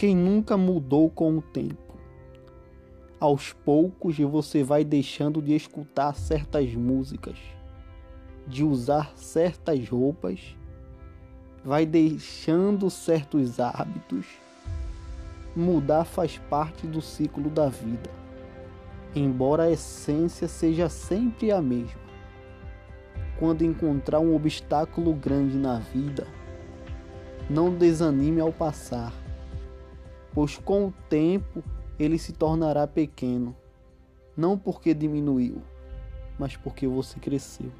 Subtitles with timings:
[0.00, 1.94] Quem nunca mudou com o tempo?
[3.20, 7.36] Aos poucos você vai deixando de escutar certas músicas,
[8.46, 10.56] de usar certas roupas,
[11.62, 14.24] vai deixando certos hábitos.
[15.54, 18.08] Mudar faz parte do ciclo da vida,
[19.14, 22.00] embora a essência seja sempre a mesma.
[23.38, 26.26] Quando encontrar um obstáculo grande na vida,
[27.50, 29.12] não desanime ao passar,
[30.32, 31.62] pois com o tempo
[31.98, 33.54] ele se tornará pequeno,
[34.36, 35.62] não porque diminuiu,
[36.38, 37.70] mas porque você cresceu.